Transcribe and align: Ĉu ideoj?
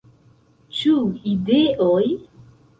Ĉu 0.77 0.95
ideoj? 1.35 2.03